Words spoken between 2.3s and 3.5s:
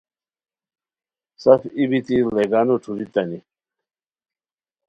ڑیگانو ٹھورتانی